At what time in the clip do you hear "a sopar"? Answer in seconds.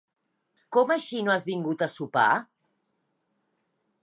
1.87-2.27